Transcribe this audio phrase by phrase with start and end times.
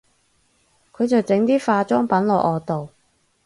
[0.91, 2.89] 佢就整啲化妝品落我度